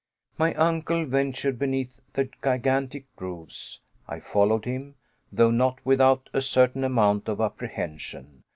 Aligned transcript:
My 0.35 0.55
uncle 0.55 1.05
ventured 1.05 1.59
beneath 1.59 1.99
the 2.13 2.27
gigantic 2.43 3.05
groves. 3.15 3.81
I 4.07 4.19
followed 4.19 4.65
him, 4.65 4.95
though 5.31 5.51
not 5.51 5.77
without 5.85 6.27
a 6.33 6.41
certain 6.41 6.83
amount 6.83 7.29
of 7.29 7.39
apprehension. 7.39 8.43